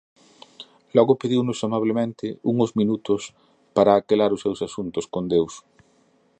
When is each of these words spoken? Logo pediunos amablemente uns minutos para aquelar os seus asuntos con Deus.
Logo 0.97 1.13
pediunos 1.21 1.59
amablemente 1.67 2.25
uns 2.51 2.69
minutos 2.79 3.21
para 3.75 3.91
aquelar 3.93 4.31
os 4.35 4.43
seus 4.45 4.59
asuntos 4.67 5.05
con 5.13 5.23
Deus. 5.33 5.53